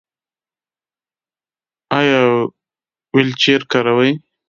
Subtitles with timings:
[1.99, 2.21] ایا
[3.15, 4.11] ویلچیر کاروئ؟